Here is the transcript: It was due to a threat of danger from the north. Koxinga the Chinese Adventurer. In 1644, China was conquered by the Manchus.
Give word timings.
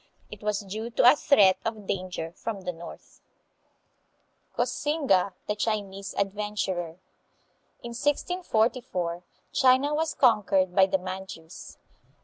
It 0.31 0.41
was 0.41 0.61
due 0.61 0.89
to 0.89 1.11
a 1.11 1.15
threat 1.15 1.57
of 1.63 1.85
danger 1.85 2.31
from 2.31 2.61
the 2.61 2.73
north. 2.73 3.21
Koxinga 4.57 5.33
the 5.45 5.55
Chinese 5.55 6.15
Adventurer. 6.15 6.97
In 7.83 7.89
1644, 7.93 9.21
China 9.53 9.93
was 9.93 10.15
conquered 10.15 10.73
by 10.73 10.87
the 10.87 10.97
Manchus. 10.97 11.77